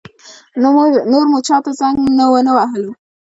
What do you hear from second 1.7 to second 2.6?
زنګ ونه